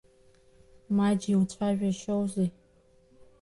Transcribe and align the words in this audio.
Маџь, 0.95 1.25
иуцәажәашьоузеи?! 1.33 2.49